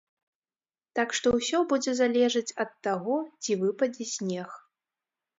[0.99, 4.49] Так што ўсё будзе залежаць ад таго ці выпадзе снег.